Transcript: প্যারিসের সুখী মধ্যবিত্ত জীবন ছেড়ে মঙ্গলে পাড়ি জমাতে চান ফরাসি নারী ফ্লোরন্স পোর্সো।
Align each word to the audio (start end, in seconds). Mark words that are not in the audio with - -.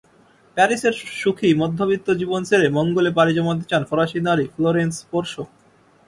প্যারিসের 0.57 0.93
সুখী 1.21 1.49
মধ্যবিত্ত 1.61 2.07
জীবন 2.21 2.41
ছেড়ে 2.49 2.67
মঙ্গলে 2.77 3.09
পাড়ি 3.17 3.31
জমাতে 3.37 3.65
চান 3.71 3.81
ফরাসি 3.89 4.19
নারী 4.27 4.45
ফ্লোরন্স 4.53 4.95
পোর্সো। 5.11 5.43